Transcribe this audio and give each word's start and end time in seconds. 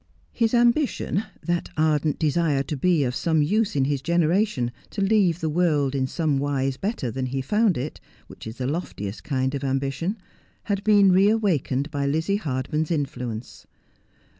His 0.31 0.55
ambition— 0.55 1.25
that 1.51 1.69
ardent 1.77 2.17
desire 2.17 2.63
to 2.63 2.75
be 2.75 3.03
of 3.03 3.13
some 3.13 3.43
use 3.43 3.75
in 3.75 3.85
his 3.85 4.01
generation, 4.01 4.71
to 4.89 4.99
leave 4.99 5.41
the 5.41 5.47
world 5.49 5.93
in 5.93 6.07
some 6.07 6.39
wise 6.39 6.75
better 6.75 7.11
than 7.11 7.27
he 7.27 7.39
found 7.39 7.77
it, 7.77 7.99
which 8.25 8.47
is 8.47 8.57
the 8.57 8.65
loftiest 8.65 9.23
kind 9.23 9.53
of 9.53 9.63
ambition— 9.63 10.17
had 10.63 10.83
been 10.83 11.11
reawakened 11.11 11.91
by 11.91 12.07
Lizzie 12.07 12.37
Hardman's 12.37 12.89
influence. 12.89 13.67